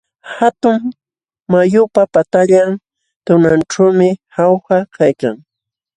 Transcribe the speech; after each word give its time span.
Hatun 0.37 0.79
mayupa 1.51 2.03
patallan 2.13 2.71
tunanćhuumi 3.25 4.09
Jauja 4.35 4.77
kaykan. 4.95 5.35